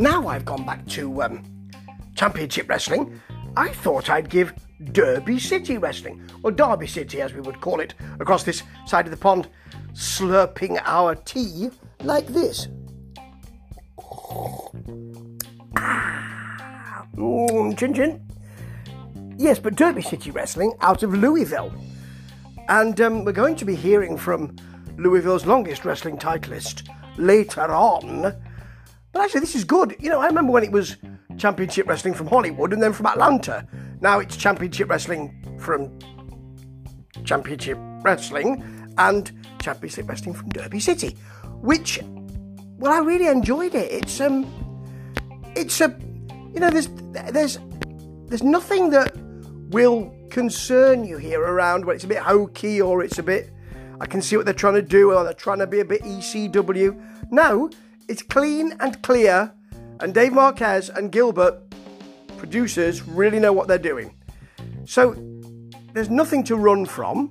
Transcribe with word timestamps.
now 0.00 0.26
I've 0.26 0.46
gone 0.46 0.64
back 0.64 0.86
to 0.88 1.22
um, 1.22 1.42
Championship 2.14 2.68
Wrestling, 2.68 3.20
I 3.56 3.68
thought 3.68 4.08
I'd 4.08 4.30
give 4.30 4.54
Derby 4.92 5.38
City 5.38 5.76
Wrestling, 5.76 6.26
or 6.42 6.50
Derby 6.50 6.86
City 6.86 7.20
as 7.20 7.34
we 7.34 7.42
would 7.42 7.60
call 7.60 7.80
it, 7.80 7.94
across 8.18 8.42
this 8.42 8.62
side 8.86 9.04
of 9.04 9.10
the 9.10 9.16
pond, 9.18 9.48
slurping 9.92 10.80
our 10.84 11.14
tea 11.14 11.70
like 12.02 12.26
this. 12.28 12.68
Ah, 15.76 17.06
mm, 17.14 17.78
chin 17.78 17.92
chin. 17.92 18.26
Yes, 19.36 19.58
but 19.58 19.74
Derby 19.74 20.02
City 20.02 20.30
Wrestling 20.30 20.72
out 20.80 21.02
of 21.02 21.12
Louisville. 21.12 21.72
And 22.68 22.98
um, 23.02 23.24
we're 23.24 23.32
going 23.32 23.56
to 23.56 23.64
be 23.66 23.74
hearing 23.74 24.16
from 24.16 24.56
Louisville's 24.96 25.44
longest 25.44 25.84
wrestling 25.84 26.16
titleist 26.16 26.88
later 27.18 27.70
on. 27.70 28.34
But 29.12 29.22
actually, 29.22 29.40
this 29.40 29.54
is 29.54 29.64
good. 29.64 29.96
You 29.98 30.10
know, 30.10 30.20
I 30.20 30.26
remember 30.26 30.52
when 30.52 30.62
it 30.62 30.72
was 30.72 30.96
Championship 31.36 31.88
Wrestling 31.88 32.14
from 32.14 32.26
Hollywood 32.26 32.72
and 32.72 32.82
then 32.82 32.92
from 32.92 33.06
Atlanta. 33.06 33.66
Now 34.00 34.18
it's 34.18 34.36
Championship 34.36 34.88
Wrestling 34.88 35.58
from 35.58 35.98
Championship 37.24 37.78
Wrestling 38.02 38.64
and 38.98 39.32
Championship 39.60 40.08
Wrestling 40.08 40.34
from 40.34 40.48
Derby 40.50 40.80
City, 40.80 41.16
which, 41.60 42.00
well, 42.78 42.92
I 42.92 42.98
really 42.98 43.26
enjoyed 43.26 43.74
it. 43.74 43.90
It's 43.92 44.20
um, 44.20 44.46
it's 45.56 45.80
a, 45.80 45.94
you 46.52 46.60
know, 46.60 46.70
there's 46.70 46.88
there's 47.32 47.58
there's 48.26 48.42
nothing 48.42 48.90
that 48.90 49.16
will 49.70 50.14
concern 50.30 51.04
you 51.04 51.18
here 51.18 51.40
around 51.40 51.84
when 51.84 51.96
it's 51.96 52.04
a 52.04 52.08
bit 52.08 52.18
hokey 52.18 52.80
or 52.80 53.02
it's 53.02 53.18
a 53.18 53.22
bit. 53.22 53.50
I 54.00 54.06
can 54.06 54.22
see 54.22 54.36
what 54.36 54.46
they're 54.46 54.54
trying 54.54 54.74
to 54.74 54.82
do, 54.82 55.12
or 55.12 55.24
they're 55.24 55.34
trying 55.34 55.58
to 55.58 55.66
be 55.66 55.80
a 55.80 55.84
bit 55.84 56.02
ECW. 56.02 56.98
No, 57.30 57.68
it's 58.10 58.22
clean 58.22 58.74
and 58.80 59.00
clear, 59.02 59.54
and 60.00 60.12
Dave 60.12 60.32
Marquez 60.32 60.88
and 60.88 61.12
Gilbert, 61.12 61.62
producers, 62.38 63.02
really 63.02 63.38
know 63.38 63.52
what 63.52 63.68
they're 63.68 63.78
doing. 63.78 64.16
So 64.84 65.14
there's 65.92 66.10
nothing 66.10 66.42
to 66.44 66.56
run 66.56 66.86
from. 66.86 67.30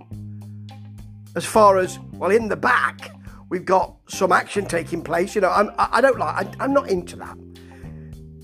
As 1.36 1.46
far 1.46 1.78
as 1.78 2.00
well, 2.14 2.32
in 2.32 2.48
the 2.48 2.56
back, 2.56 3.14
we've 3.50 3.66
got 3.66 3.94
some 4.08 4.32
action 4.32 4.66
taking 4.66 5.02
place. 5.02 5.36
You 5.36 5.42
know, 5.42 5.50
I'm, 5.50 5.70
I, 5.78 6.00
don't 6.00 6.18
like. 6.18 6.48
I'm 6.62 6.74
not 6.74 6.90
into 6.90 7.18
that. 7.18 7.38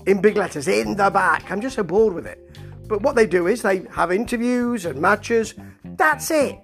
In 0.06 0.20
big 0.20 0.36
letters, 0.36 0.68
in 0.68 0.94
the 0.94 1.08
back. 1.08 1.50
I'm 1.50 1.62
just 1.62 1.76
so 1.76 1.82
bored 1.84 2.12
with 2.12 2.26
it. 2.26 2.38
But 2.86 3.00
what 3.00 3.16
they 3.16 3.26
do 3.26 3.46
is 3.46 3.62
they 3.62 3.86
have 3.92 4.12
interviews 4.12 4.84
and 4.84 5.00
matches. 5.00 5.54
That's 5.84 6.30
it. 6.30 6.60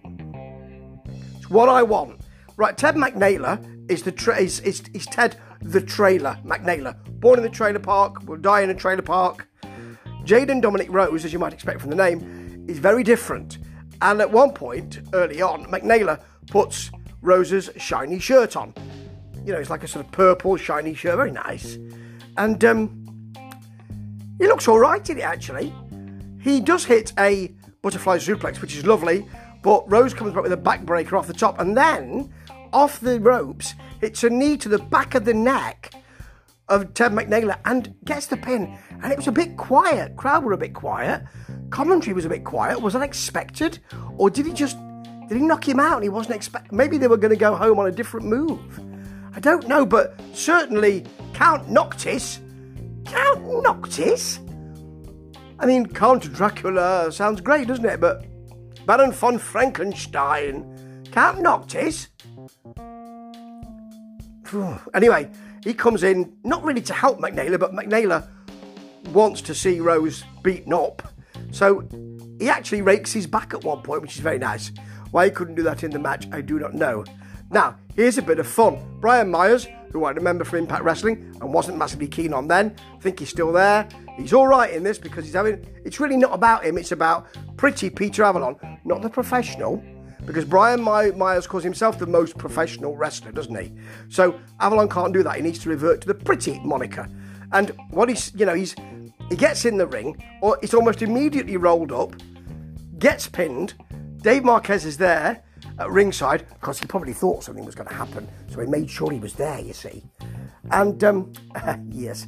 It's 1.36 1.48
what 1.48 1.70
I 1.70 1.82
want. 1.82 2.20
Right, 2.58 2.76
Ted 2.76 2.94
McNaylor 2.94 3.90
is 3.90 4.02
the 4.02 4.12
tra- 4.12 4.38
is, 4.38 4.60
is, 4.60 4.82
is 4.92 5.06
Ted 5.06 5.36
the 5.62 5.80
trailer 5.80 6.38
McNaylor. 6.44 6.96
Born 7.20 7.38
in 7.38 7.42
the 7.42 7.50
trailer 7.50 7.78
park, 7.78 8.26
will 8.26 8.36
die 8.36 8.62
in 8.62 8.70
a 8.70 8.74
trailer 8.74 9.02
park. 9.02 9.48
Jaden 10.24 10.60
Dominic 10.60 10.88
Rose, 10.90 11.24
as 11.24 11.32
you 11.32 11.38
might 11.38 11.52
expect 11.52 11.80
from 11.80 11.90
the 11.90 11.96
name, 11.96 12.64
is 12.68 12.78
very 12.78 13.02
different. 13.02 13.58
And 14.00 14.20
at 14.20 14.30
one 14.30 14.52
point, 14.52 15.00
early 15.12 15.42
on, 15.42 15.64
McNaylor 15.66 16.20
puts 16.48 16.90
Rose's 17.20 17.70
shiny 17.76 18.18
shirt 18.18 18.56
on. 18.56 18.74
You 19.44 19.52
know, 19.52 19.58
it's 19.58 19.70
like 19.70 19.84
a 19.84 19.88
sort 19.88 20.04
of 20.04 20.12
purple 20.12 20.56
shiny 20.56 20.94
shirt, 20.94 21.16
very 21.16 21.32
nice. 21.32 21.78
And 22.36 22.64
um, 22.64 23.32
he 24.38 24.46
looks 24.46 24.68
all 24.68 24.78
right 24.78 25.08
in 25.08 25.18
it, 25.18 25.22
actually. 25.22 25.72
He 26.40 26.60
does 26.60 26.84
hit 26.84 27.12
a 27.18 27.54
butterfly 27.82 28.18
suplex, 28.18 28.60
which 28.60 28.76
is 28.76 28.84
lovely, 28.86 29.26
but 29.62 29.88
Rose 29.90 30.14
comes 30.14 30.34
back 30.34 30.42
with 30.42 30.52
a 30.52 30.56
backbreaker 30.56 31.18
off 31.18 31.26
the 31.26 31.32
top, 31.32 31.60
and 31.60 31.76
then 31.76 32.32
off 32.72 33.00
the 33.00 33.20
ropes, 33.20 33.74
hits 34.00 34.24
a 34.24 34.30
knee 34.30 34.56
to 34.58 34.68
the 34.68 34.78
back 34.78 35.14
of 35.14 35.24
the 35.24 35.34
neck 35.34 35.92
of 36.68 36.94
Ted 36.94 37.12
McNaylor 37.12 37.58
and 37.64 37.94
gets 38.04 38.26
the 38.26 38.36
pin. 38.36 38.78
And 39.02 39.12
it 39.12 39.16
was 39.16 39.28
a 39.28 39.32
bit 39.32 39.56
quiet. 39.56 40.16
Crowd 40.16 40.44
were 40.44 40.52
a 40.52 40.58
bit 40.58 40.74
quiet. 40.74 41.22
Commentary 41.70 42.14
was 42.14 42.24
a 42.24 42.28
bit 42.28 42.44
quiet. 42.44 42.80
Was 42.80 42.94
that 42.94 43.02
expected? 43.02 43.78
Or 44.16 44.30
did 44.30 44.46
he 44.46 44.52
just 44.52 44.78
did 45.28 45.38
he 45.38 45.46
knock 45.46 45.66
him 45.66 45.80
out 45.80 45.94
and 45.94 46.02
he 46.02 46.08
wasn't 46.08 46.34
expect 46.34 46.72
maybe 46.72 46.98
they 46.98 47.08
were 47.08 47.16
going 47.16 47.30
to 47.30 47.36
go 47.36 47.54
home 47.54 47.78
on 47.78 47.86
a 47.86 47.92
different 47.92 48.26
move? 48.26 48.80
I 49.34 49.40
don't 49.40 49.66
know, 49.66 49.86
but 49.86 50.20
certainly 50.34 51.06
Count 51.32 51.70
Noctis. 51.70 52.40
Count 53.06 53.62
Noctis? 53.62 54.40
I 55.58 55.66
mean, 55.66 55.86
Count 55.86 56.32
Dracula 56.32 57.10
sounds 57.12 57.40
great, 57.40 57.68
doesn't 57.68 57.84
it? 57.84 58.00
But 58.00 58.26
Baron 58.84 59.12
von 59.12 59.38
Frankenstein, 59.38 61.08
Count 61.12 61.40
Noctis? 61.40 62.08
Anyway, 64.94 65.30
he 65.64 65.72
comes 65.72 66.02
in 66.02 66.36
not 66.44 66.62
really 66.62 66.82
to 66.82 66.92
help 66.92 67.18
McNaylor, 67.18 67.58
but 67.58 67.72
McNaylor 67.72 68.28
wants 69.12 69.40
to 69.42 69.54
see 69.54 69.80
Rose 69.80 70.24
beaten 70.42 70.72
up. 70.72 71.02
So 71.50 71.86
he 72.38 72.48
actually 72.48 72.82
rakes 72.82 73.12
his 73.12 73.26
back 73.26 73.54
at 73.54 73.64
one 73.64 73.82
point, 73.82 74.02
which 74.02 74.14
is 74.14 74.20
very 74.20 74.38
nice. 74.38 74.72
Why 75.10 75.26
he 75.26 75.30
couldn't 75.30 75.54
do 75.54 75.62
that 75.62 75.84
in 75.84 75.90
the 75.90 75.98
match, 75.98 76.26
I 76.32 76.40
do 76.40 76.58
not 76.58 76.74
know. 76.74 77.04
Now, 77.50 77.76
here's 77.94 78.18
a 78.18 78.22
bit 78.22 78.38
of 78.38 78.46
fun. 78.46 78.78
Brian 79.00 79.30
Myers, 79.30 79.68
who 79.92 80.04
I 80.04 80.10
remember 80.10 80.44
from 80.44 80.60
Impact 80.60 80.84
Wrestling 80.84 81.36
and 81.40 81.52
wasn't 81.52 81.76
massively 81.76 82.08
keen 82.08 82.32
on 82.32 82.48
then, 82.48 82.74
I 82.94 82.98
think 83.00 83.18
he's 83.18 83.28
still 83.28 83.52
there. 83.52 83.86
He's 84.16 84.32
all 84.32 84.46
right 84.46 84.72
in 84.72 84.82
this 84.82 84.98
because 84.98 85.24
he's 85.24 85.34
having. 85.34 85.66
It's 85.84 86.00
really 86.00 86.16
not 86.16 86.32
about 86.32 86.64
him. 86.64 86.78
It's 86.78 86.92
about 86.92 87.26
pretty 87.56 87.90
Peter 87.90 88.24
Avalon, 88.24 88.56
not 88.84 89.02
the 89.02 89.10
professional. 89.10 89.82
Because 90.24 90.44
Brian 90.44 90.80
My- 90.80 91.10
Myers 91.10 91.46
calls 91.46 91.64
himself 91.64 91.98
the 91.98 92.06
most 92.06 92.38
professional 92.38 92.96
wrestler, 92.96 93.32
doesn't 93.32 93.54
he? 93.56 93.72
So 94.08 94.38
Avalon 94.60 94.88
can't 94.88 95.12
do 95.12 95.22
that. 95.22 95.36
He 95.36 95.42
needs 95.42 95.58
to 95.60 95.68
revert 95.68 96.00
to 96.02 96.08
the 96.08 96.14
pretty 96.14 96.60
moniker. 96.60 97.08
And 97.52 97.70
what 97.90 98.08
he's, 98.08 98.32
you 98.34 98.46
know, 98.46 98.54
he's 98.54 98.74
he 99.28 99.36
gets 99.36 99.64
in 99.64 99.78
the 99.78 99.86
ring, 99.86 100.22
or 100.42 100.58
it's 100.62 100.74
almost 100.74 101.00
immediately 101.02 101.56
rolled 101.56 101.90
up, 101.90 102.14
gets 102.98 103.28
pinned. 103.28 103.74
Dave 104.18 104.44
Marquez 104.44 104.84
is 104.84 104.96
there 104.96 105.42
at 105.78 105.90
ringside 105.90 106.46
because 106.48 106.78
he 106.78 106.86
probably 106.86 107.12
thought 107.12 107.42
something 107.42 107.64
was 107.64 107.74
going 107.74 107.88
to 107.88 107.94
happen, 107.94 108.28
so 108.48 108.60
he 108.60 108.66
made 108.66 108.90
sure 108.90 109.10
he 109.10 109.18
was 109.18 109.34
there. 109.34 109.58
You 109.60 109.72
see, 109.72 110.04
and 110.70 111.02
um, 111.02 111.32
yes, 111.88 112.26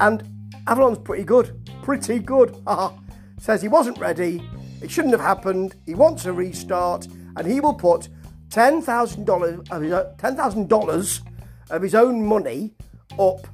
and 0.00 0.22
Avalon's 0.66 0.98
pretty 0.98 1.24
good, 1.24 1.68
pretty 1.82 2.18
good. 2.18 2.56
Says 3.38 3.60
he 3.60 3.68
wasn't 3.68 3.98
ready. 3.98 4.48
It 4.82 4.90
shouldn't 4.90 5.12
have 5.12 5.20
happened. 5.20 5.76
He 5.86 5.94
wants 5.94 6.24
a 6.24 6.32
restart, 6.32 7.06
and 7.36 7.46
he 7.46 7.60
will 7.60 7.74
put 7.74 8.08
ten 8.50 8.82
thousand 8.82 9.24
dollars 9.24 9.60
of 9.70 9.82
his 9.82 9.94
ten 10.18 10.36
thousand 10.36 10.68
dollars 10.68 11.22
of 11.70 11.82
his 11.82 11.94
own 11.94 12.24
money 12.24 12.74
up. 13.18 13.46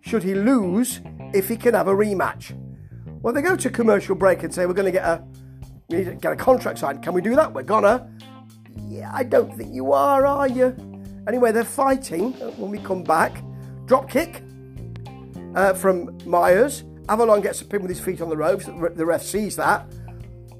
Should 0.00 0.22
he 0.22 0.34
lose, 0.34 1.00
if 1.34 1.48
he 1.48 1.56
can 1.56 1.74
have 1.74 1.88
a 1.88 1.94
rematch. 1.94 2.56
Well, 3.20 3.34
they 3.34 3.42
go 3.42 3.56
to 3.56 3.68
commercial 3.68 4.14
break 4.14 4.42
and 4.42 4.54
say 4.54 4.64
we're 4.64 4.72
going 4.74 4.86
to 4.86 4.92
get 4.92 5.04
a 5.04 5.22
we 5.88 5.98
need 5.98 6.04
to 6.04 6.14
get 6.14 6.32
a 6.32 6.36
contract 6.36 6.78
signed. 6.78 7.02
Can 7.02 7.14
we 7.14 7.22
do 7.22 7.34
that? 7.34 7.52
We're 7.52 7.62
gonna. 7.62 8.10
Yeah, 8.88 9.10
I 9.12 9.24
don't 9.24 9.54
think 9.56 9.74
you 9.74 9.92
are, 9.92 10.26
are 10.26 10.48
you? 10.48 10.76
Anyway, 11.26 11.50
they're 11.52 11.64
fighting 11.64 12.32
when 12.58 12.70
we 12.70 12.78
come 12.78 13.02
back. 13.02 13.42
Drop 13.86 14.08
kick 14.08 14.42
uh, 15.54 15.72
from 15.74 16.16
Myers. 16.26 16.84
Avalon 17.08 17.40
gets 17.40 17.62
a 17.62 17.64
pin 17.64 17.80
with 17.80 17.90
his 17.90 18.00
feet 18.00 18.20
on 18.20 18.28
the 18.28 18.36
ropes. 18.36 18.66
The 18.66 19.06
ref 19.06 19.22
sees 19.22 19.56
that. 19.56 19.90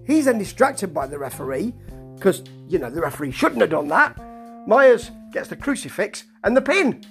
He's 0.08 0.24
then 0.24 0.38
distracted 0.38 0.94
by 0.94 1.06
the 1.06 1.18
referee 1.18 1.74
because, 2.16 2.42
you 2.66 2.78
know, 2.78 2.88
the 2.88 3.02
referee 3.02 3.30
shouldn't 3.30 3.60
have 3.60 3.70
done 3.70 3.88
that. 3.88 4.18
Myers 4.66 5.10
gets 5.32 5.48
the 5.48 5.56
crucifix 5.56 6.24
and 6.42 6.56
the 6.56 6.62
pin. 6.62 7.04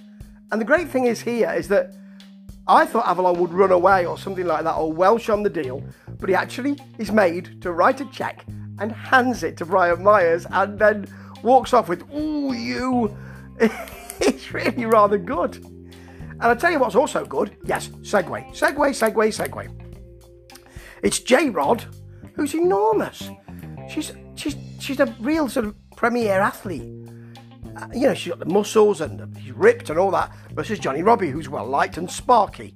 And 0.51 0.59
the 0.59 0.65
great 0.65 0.89
thing 0.89 1.05
is 1.05 1.21
here 1.21 1.51
is 1.51 1.67
that 1.67 1.95
I 2.67 2.87
thought 2.87 3.07
Avalon 3.07 3.39
would 3.39 3.53
run 3.53 3.71
away 3.71 4.07
or 4.07 4.17
something 4.17 4.47
like 4.47 4.63
that 4.63 4.75
or 4.75 4.91
Welsh 4.91 5.29
on 5.29 5.43
the 5.43 5.49
deal, 5.49 5.83
but 6.19 6.27
he 6.27 6.33
actually 6.33 6.75
is 6.97 7.11
made 7.11 7.61
to 7.61 7.71
write 7.71 8.01
a 8.01 8.05
check 8.05 8.45
and 8.79 8.91
hands 8.91 9.43
it 9.43 9.57
to 9.57 9.65
Brian 9.65 10.01
Myers 10.01 10.47
and 10.49 10.79
then 10.79 11.05
walks 11.43 11.73
off 11.73 11.87
with, 11.89 12.03
Ooh, 12.15 12.53
you. 12.53 13.15
it's 13.59 14.51
really 14.51 14.85
rather 14.85 15.19
good. 15.19 15.57
And 15.57 16.41
I'll 16.41 16.55
tell 16.55 16.71
you 16.71 16.79
what's 16.79 16.95
also 16.95 17.23
good. 17.25 17.55
Yes, 17.63 17.89
segue, 17.89 18.49
segue, 18.55 18.73
segue, 18.75 19.13
segue. 19.13 20.57
It's 21.03 21.19
J 21.19 21.51
Rod, 21.51 21.85
who's 22.37 22.53
enormous. 22.53 23.29
She's 23.89 24.13
she's 24.35 24.55
she's 24.79 24.99
a 25.01 25.13
real 25.19 25.49
sort 25.49 25.65
of 25.65 25.75
premier 25.97 26.39
athlete. 26.39 26.89
Uh, 27.75 27.87
you 27.93 28.07
know, 28.07 28.13
she's 28.13 28.29
got 28.29 28.39
the 28.39 28.45
muscles 28.45 29.01
and 29.01 29.35
she's 29.41 29.51
ripped 29.51 29.89
and 29.89 29.99
all 29.99 30.11
that. 30.11 30.31
Versus 30.53 30.79
Johnny 30.79 31.03
Robbie, 31.03 31.29
who's 31.29 31.49
well 31.49 31.65
liked 31.65 31.97
and 31.97 32.09
sparky. 32.09 32.73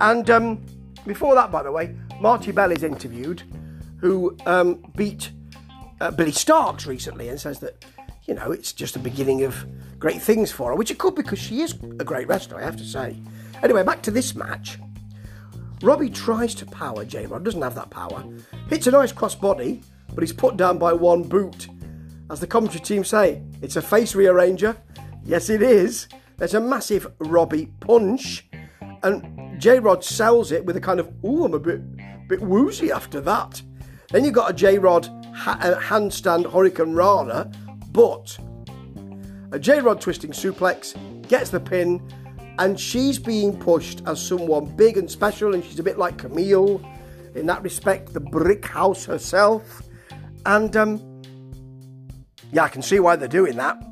And 0.00 0.28
um, 0.30 0.66
before 1.06 1.34
that, 1.36 1.52
by 1.52 1.62
the 1.62 1.70
way, 1.70 1.94
Marti 2.20 2.50
Belle 2.50 2.72
is 2.72 2.82
interviewed, 2.82 3.42
who 3.98 4.36
um, 4.46 4.82
beat 4.96 5.30
uh, 6.00 6.10
Billie 6.10 6.32
Starkz 6.32 6.86
recently 6.86 7.28
and 7.28 7.38
says 7.38 7.60
that 7.60 7.84
you 8.24 8.34
know 8.34 8.50
it's 8.50 8.72
just 8.72 8.94
the 8.94 9.00
beginning 9.00 9.44
of 9.44 9.66
great 9.98 10.22
things 10.22 10.50
for 10.50 10.70
her, 10.70 10.74
which 10.74 10.90
it 10.90 10.98
could 10.98 11.14
because 11.14 11.38
she 11.38 11.60
is 11.60 11.74
a 12.00 12.04
great 12.04 12.26
wrestler, 12.28 12.58
I 12.58 12.64
have 12.64 12.76
to 12.78 12.84
say. 12.84 13.16
Anyway, 13.62 13.84
back 13.84 14.02
to 14.02 14.10
this 14.10 14.34
match. 14.34 14.78
Robbie 15.82 16.10
tries 16.10 16.54
to 16.56 16.66
power 16.66 17.04
J 17.04 17.26
Rod, 17.26 17.44
doesn't 17.44 17.60
have 17.60 17.74
that 17.74 17.90
power. 17.90 18.24
Hits 18.68 18.86
a 18.86 18.92
nice 18.92 19.12
crossbody, 19.12 19.82
but 20.14 20.22
he's 20.22 20.32
put 20.32 20.56
down 20.56 20.78
by 20.78 20.92
one 20.92 21.24
boot. 21.24 21.68
As 22.30 22.40
the 22.40 22.46
commentary 22.46 22.80
team 22.80 23.04
say, 23.04 23.42
it's 23.60 23.76
a 23.76 23.82
face 23.82 24.14
rearranger. 24.14 24.76
Yes, 25.24 25.50
it 25.50 25.60
is. 25.60 26.08
There's 26.38 26.54
a 26.54 26.60
massive 26.60 27.12
Robbie 27.18 27.66
punch. 27.80 28.48
And 29.02 29.60
J 29.60 29.80
Rod 29.80 30.04
sells 30.04 30.52
it 30.52 30.64
with 30.64 30.76
a 30.76 30.80
kind 30.80 31.00
of, 31.00 31.12
ooh, 31.24 31.44
I'm 31.44 31.54
a 31.54 31.58
bit, 31.58 31.82
bit 32.28 32.40
woozy 32.40 32.92
after 32.92 33.20
that. 33.22 33.60
Then 34.10 34.24
you've 34.24 34.34
got 34.34 34.50
a 34.50 34.54
J 34.54 34.78
Rod 34.78 35.06
ha- 35.34 35.58
uh, 35.60 35.80
handstand 35.80 36.44
hurricanrana, 36.44 37.52
but 37.92 38.38
a 39.50 39.58
J 39.58 39.80
Rod 39.80 40.00
twisting 40.00 40.30
suplex 40.30 40.96
gets 41.28 41.50
the 41.50 41.60
pin, 41.60 42.00
and 42.58 42.78
she's 42.78 43.18
being 43.18 43.58
pushed 43.58 44.02
as 44.06 44.24
someone 44.24 44.66
big 44.76 44.96
and 44.96 45.10
special, 45.10 45.54
and 45.54 45.64
she's 45.64 45.78
a 45.78 45.82
bit 45.82 45.98
like 45.98 46.16
Kamille 46.18 46.84
in 47.34 47.46
that 47.46 47.62
respect, 47.62 48.12
the 48.12 48.20
brick 48.20 48.66
house 48.66 49.04
herself. 49.04 49.82
And 50.44 50.76
um, 50.76 51.22
yeah, 52.52 52.64
I 52.64 52.68
can 52.68 52.82
see 52.82 53.00
why 53.00 53.16
they're 53.16 53.28
doing 53.28 53.56
that. 53.56 53.82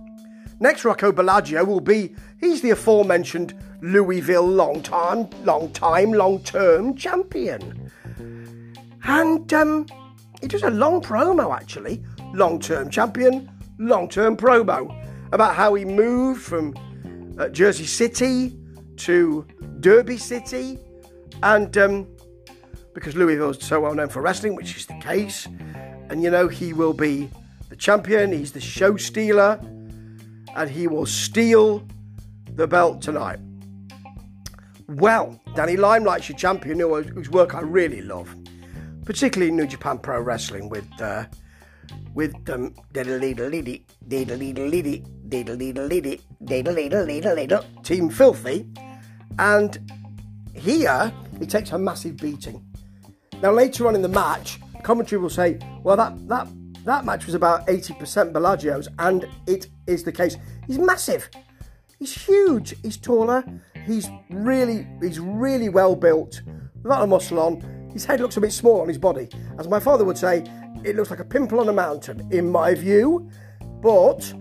Next, 0.61 0.85
Rocco 0.85 1.11
Bellagio 1.11 1.65
will 1.65 1.81
be, 1.81 2.15
he's 2.39 2.61
the 2.61 2.71
aforementioned 2.71 3.55
Louisville 3.81 4.47
long 4.47 4.83
time, 4.83 5.29
long 5.45 5.73
time, 5.73 6.13
long 6.13 6.43
term 6.43 6.95
champion. 6.95 7.91
And 9.05 9.53
um, 9.55 9.87
he 10.43 10.49
does 10.49 10.63
a 10.63 10.71
long 10.71 11.01
promo 11.01 11.57
actually, 11.57 12.03
long 12.35 12.61
term 12.61 12.91
champion, 12.91 13.51
long 13.79 14.09
term 14.09 14.37
promo 14.37 14.95
about 15.33 15.55
how 15.55 15.73
he 15.75 15.87
moved 15.87 16.43
from 16.43 16.75
uh, 17.41 17.49
Jersey 17.49 17.87
City 17.87 18.55
to 18.99 19.47
Derby 19.81 20.19
City, 20.19 20.79
and 21.43 21.77
um, 21.79 22.07
because 22.95 23.17
Louisville 23.17 23.51
is 23.51 23.59
so 23.61 23.81
well 23.81 23.95
known 23.95 24.11
for 24.11 24.21
wrestling, 24.21 24.55
which 24.55 24.77
is 24.77 24.85
the 24.85 24.99
case, 25.01 25.47
and 26.11 26.23
you 26.23 26.31
know 26.31 26.49
he 26.49 26.75
will 26.75 26.93
be 26.93 27.31
the 27.71 27.77
champion, 27.77 28.31
he's 28.31 28.53
the 28.53 28.61
show 28.61 28.99
stealer, 28.99 29.59
and 30.55 30.71
he 30.71 30.87
will 30.87 31.07
steal 31.07 31.87
the 32.57 32.67
belt 32.67 33.01
tonight. 33.01 33.39
Well, 34.87 35.41
Danny 35.55 35.77
Limelight's 35.77 36.29
your 36.29 36.37
champion, 36.37 36.79
whose 36.79 37.31
work 37.31 37.55
I 37.55 37.61
really 37.61 38.03
love, 38.03 38.37
particularly 39.07 39.51
New 39.51 39.67
Japan 39.67 39.99
Pro 39.99 40.21
Wrestling 40.21 40.69
with 40.69 40.89
uh, 41.01 41.25
with 42.13 42.35
um, 42.51 42.75
Team 47.83 48.11
Filthy, 48.11 48.67
and 49.39 49.79
here 50.55 51.13
he 51.39 51.47
takes 51.47 51.73
a 51.73 51.79
massive 51.79 52.17
beating. 52.17 52.65
Now 53.41 53.53
later 53.53 53.87
on 53.87 53.95
in 53.95 54.03
the 54.03 54.09
match, 54.09 54.61
commentary 54.83 55.21
will 55.21 55.31
say, 55.31 55.59
"Well, 55.83 55.97
that 55.97 56.29
that 56.29 56.49
that 56.85 57.05
match 57.05 57.27
was 57.27 57.35
about 57.35 57.67
80% 57.69 58.33
Bellagio's, 58.33 58.89
and 58.99 59.27
it 59.47 59.69
is 59.87 60.03
the 60.03 60.13
case. 60.13 60.37
He's 60.67 60.79
massive. 60.79 61.29
He's 61.99 62.15
huge. 62.15 62.75
He's 62.83 62.97
taller. 62.97 63.45
He's 63.87 64.09
really, 64.31 64.87
he's 65.01 65.21
really 65.21 65.69
well 65.69 65.95
built. 65.95 66.43
A 66.85 66.89
lot 66.89 67.03
of 67.03 67.09
muscle 67.09 67.39
on. 67.39 67.91
His 67.93 68.05
head 68.05 68.21
looks 68.21 68.37
a 68.37 68.41
bit 68.41 68.53
small 68.53 68.81
on 68.81 68.89
his 68.89 68.99
body. 68.99 69.29
As 69.59 69.69
my 69.69 69.81
father 69.81 70.05
would 70.05 70.17
say, 70.17 70.45
it 70.85 70.97
looks 70.97 71.11
like 71.11 71.21
a 71.21 71.25
pimple 71.25 71.61
on 71.61 71.69
a 71.69 71.73
mountain, 71.73 72.27
in 72.31 72.51
my 72.51 72.75
view. 72.75 73.29
But 73.83 74.33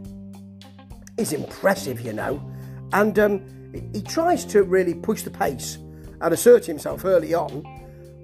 he's 1.20 1.34
impressive, 1.34 2.02
you 2.02 2.14
know. 2.14 2.42
And 2.94 3.20
um, 3.20 3.72
he 3.94 4.02
tries 4.02 4.46
to 4.46 4.64
really 4.64 4.96
push 4.96 5.22
the 5.22 5.30
pace 5.30 5.78
and 6.22 6.34
assert 6.34 6.66
himself 6.66 7.06
early 7.06 7.34
on 7.34 7.64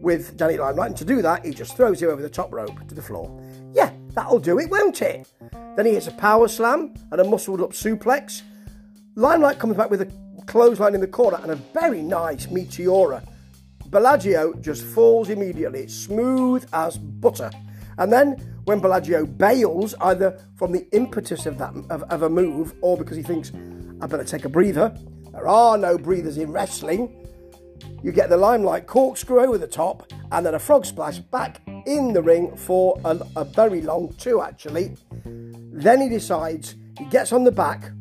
with 0.02 0.38
Danny 0.38 0.58
Limelight. 0.58 0.90
And 0.90 0.98
to 0.98 1.06
do 1.06 1.22
that, 1.22 1.46
he 1.46 1.52
just 1.52 1.78
throws 1.78 2.02
him 2.02 2.10
over 2.10 2.22
the 2.22 2.30
top 2.30 2.52
rope 2.52 2.88
to 2.88 2.96
the 2.96 3.02
floor. 3.02 3.42
Yeah, 3.74 3.92
that'll 4.14 4.40
do 4.40 4.60
it, 4.60 4.70
won't 4.70 5.02
it? 5.02 5.28
Then 5.76 5.86
he 5.86 5.94
hits 5.94 6.08
a 6.08 6.12
power 6.12 6.48
slam 6.48 6.94
and 7.12 7.22
a 7.22 7.24
muscled 7.24 7.62
up 7.62 7.72
suplex. 7.72 8.42
Limelight 9.16 9.60
comes 9.60 9.76
back 9.76 9.90
with 9.90 10.02
a 10.02 10.12
clothesline 10.46 10.96
in 10.96 11.02
the 11.02 11.08
corner 11.08 11.40
and 11.42 11.52
a 11.52 11.56
very 11.56 12.02
nice 12.02 12.48
Meteora. 12.48 13.26
Bellagio 13.88 14.54
just 14.56 14.84
falls 14.84 15.30
immediately. 15.30 15.82
It's 15.82 15.94
smooth 15.94 16.68
as 16.74 16.98
butter. 16.98 17.52
And 17.98 18.12
then 18.12 18.55
when 18.66 18.80
Bellagio 18.80 19.26
bails, 19.26 19.96
either 20.02 20.40
from 20.56 20.72
the 20.72 20.88
impetus 20.92 21.46
of 21.46 21.58
that 21.58 21.74
of, 21.90 22.04
of 22.04 22.24
a 22.24 22.30
move 22.30 22.74
or 22.82 22.98
because 22.98 23.16
he 23.16 23.24
thinks, 23.24 23.52
I 24.02 24.08
better 24.08 24.24
take 24.24 24.46
a 24.46 24.50
breather. 24.50 24.96
There 25.32 25.48
are 25.48 25.78
no 25.78 25.98
breathers 25.98 26.38
in 26.38 26.52
wrestling. 26.52 27.22
You 28.04 28.12
get 28.12 28.30
the 28.30 28.38
limelight 28.38 28.88
corkscrew 28.88 29.42
over 29.42 29.58
the 29.58 29.68
top 29.68 30.12
and 30.32 30.46
then 30.46 30.56
a 30.56 30.60
frog 30.60 30.86
splash 30.86 31.20
back 31.20 31.62
in 31.86 32.14
the 32.14 32.22
ring 32.22 32.56
for 32.56 33.00
a, 33.06 33.20
a 33.36 33.46
very 33.46 33.82
long 33.82 34.14
two, 34.18 34.42
actually. 34.42 34.96
Then 35.24 36.02
he 36.02 36.10
decides 36.10 36.76
he 36.98 37.06
gets 37.06 37.34
on 37.34 37.44
the 37.44 37.52
back 37.52 37.92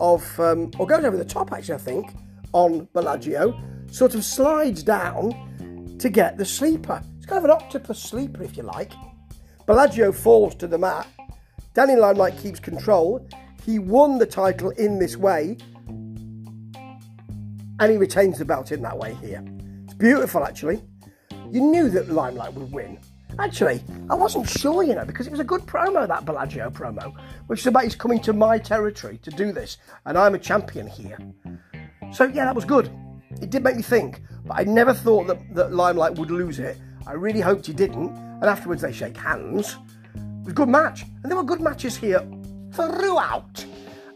of, 0.00 0.38
um, 0.38 0.70
or 0.78 0.86
goes 0.86 1.04
over 1.04 1.16
the 1.16 1.24
top, 1.24 1.52
actually, 1.52 1.74
I 1.74 1.78
think, 1.78 2.14
on 2.52 2.88
Bellagio, 2.92 3.58
sort 3.90 4.14
of 4.14 4.24
slides 4.24 4.82
down 4.82 5.96
to 5.98 6.08
get 6.08 6.36
the 6.36 6.44
sleeper. 6.44 7.02
It's 7.16 7.26
kind 7.26 7.38
of 7.38 7.44
an 7.44 7.50
octopus 7.50 8.02
sleeper, 8.02 8.42
if 8.42 8.56
you 8.56 8.62
like. 8.64 8.92
Bellagio 9.66 10.12
falls 10.12 10.54
to 10.56 10.66
the 10.66 10.76
mat. 10.76 11.06
Danny 11.72 11.96
Limelight 11.96 12.36
keeps 12.38 12.60
control. 12.60 13.26
He 13.64 13.78
won 13.78 14.18
the 14.18 14.26
title 14.26 14.70
in 14.70 14.98
this 14.98 15.16
way, 15.16 15.56
and 17.80 17.90
he 17.90 17.96
retains 17.96 18.38
the 18.38 18.44
belt 18.44 18.72
in 18.72 18.82
that 18.82 18.98
way 18.98 19.14
here. 19.14 19.42
It's 19.84 19.94
beautiful, 19.94 20.44
actually. 20.44 20.82
You 21.50 21.62
knew 21.62 21.88
that 21.90 22.10
Limelight 22.10 22.52
would 22.54 22.72
win. 22.72 22.98
Actually, 23.38 23.82
I 24.10 24.14
wasn't 24.14 24.48
sure, 24.48 24.82
you 24.82 24.94
know, 24.94 25.04
because 25.04 25.26
it 25.26 25.30
was 25.30 25.40
a 25.40 25.44
good 25.44 25.62
promo, 25.62 26.06
that 26.06 26.26
Bellagio 26.26 26.68
promo, 26.70 27.14
which 27.46 27.60
is 27.60 27.66
about 27.66 27.84
he's 27.84 27.96
coming 27.96 28.20
to 28.20 28.32
my 28.32 28.58
territory 28.58 29.18
to 29.22 29.30
do 29.30 29.50
this, 29.50 29.78
and 30.04 30.18
I'm 30.18 30.34
a 30.34 30.38
champion 30.38 30.86
here. 30.86 31.18
So, 32.12 32.24
yeah, 32.24 32.44
that 32.44 32.54
was 32.54 32.66
good. 32.66 32.90
It 33.40 33.50
did 33.50 33.64
make 33.64 33.76
me 33.76 33.82
think, 33.82 34.20
but 34.44 34.58
I 34.58 34.64
never 34.64 34.92
thought 34.92 35.26
that, 35.26 35.54
that 35.54 35.72
Limelight 35.72 36.16
would 36.16 36.30
lose 36.30 36.58
it. 36.58 36.76
I 37.06 37.12
really 37.12 37.40
hoped 37.40 37.66
he 37.66 37.72
didn't, 37.72 38.10
and 38.16 38.44
afterwards 38.44 38.82
they 38.82 38.92
shake 38.92 39.16
hands. 39.16 39.76
It 40.14 40.20
was 40.44 40.48
a 40.48 40.54
good 40.54 40.68
match, 40.68 41.04
and 41.22 41.30
there 41.30 41.36
were 41.36 41.44
good 41.44 41.60
matches 41.60 41.96
here 41.96 42.26
throughout, 42.72 43.64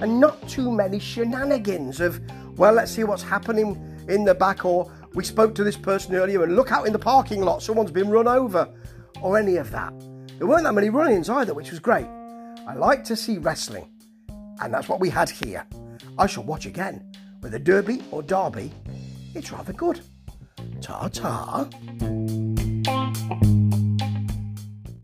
and 0.01 0.19
not 0.21 0.49
too 0.49 0.71
many 0.71 0.99
shenanigans 0.99 2.01
of, 2.01 2.21
well, 2.57 2.73
let's 2.73 2.93
see 2.93 3.05
what's 3.05 3.23
happening 3.23 3.77
in 4.09 4.25
the 4.25 4.35
back, 4.35 4.65
or 4.65 4.91
we 5.15 5.25
spoke 5.25 5.55
to 5.57 5.65
this 5.65 5.77
person 5.77 6.15
earlier, 6.15 6.43
and 6.45 6.57
look 6.57 6.73
out 6.73 6.87
in 6.87 6.93
the 6.93 6.99
parking 6.99 7.43
lot, 7.43 7.63
someone's 7.63 7.91
been 7.91 8.09
run 8.09 8.29
over 8.29 8.69
or 9.23 9.39
any 9.39 9.57
of 9.57 9.71
that. 9.71 9.93
There 10.39 10.47
weren't 10.47 10.65
that 10.65 10.75
many 10.75 10.91
run 10.91 11.11
ins 11.13 11.29
either, 11.29 11.55
which 11.55 11.71
was 11.71 11.81
great. 11.81 12.07
I 12.67 12.75
like 12.75 13.05
to 13.05 13.17
see 13.17 13.39
wrestling, 13.39 13.91
and 14.61 14.73
that's 14.73 14.89
what 14.89 15.01
we 15.01 15.11
had 15.11 15.29
here. 15.29 15.67
I 16.19 16.27
shall 16.27 16.45
watch 16.45 16.67
again. 16.67 17.13
Whether 17.41 17.59
Derby 17.59 18.03
or 18.11 18.23
Derby, 18.23 18.73
it's 19.35 19.53
rather 19.53 19.73
good. 19.73 20.01
Ta 20.81 21.09
ta. 21.09 21.69